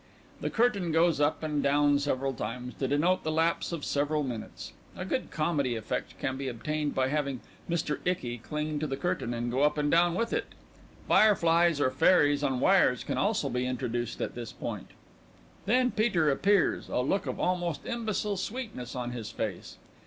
[0.43, 4.73] __The curtain goes up and down several times to denote the lapse of several minutes.
[4.95, 7.37] A good comedy effect can be obtained by having_
[7.69, 7.99] MR.
[8.03, 10.53] ICKY cling to the curtain and go up and down with it.
[11.07, 14.87] Fireflies or fairies on wires can also be introduced at this point.
[15.67, 19.77] Then PETER _appears, a look of almost imbecile sweetness on his face.